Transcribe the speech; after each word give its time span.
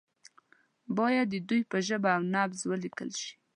باید 0.97 1.27
د 1.33 1.35
دوی 1.49 1.61
په 1.71 1.77
ژبه 1.87 2.09
او 2.17 2.21
نبض 2.33 2.59
ولیکل 2.71 3.09
شي. 3.21 3.33